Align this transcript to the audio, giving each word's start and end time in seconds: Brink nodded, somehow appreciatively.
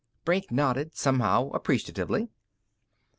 Brink 0.25 0.49
nodded, 0.49 0.95
somehow 0.95 1.49
appreciatively. 1.51 2.29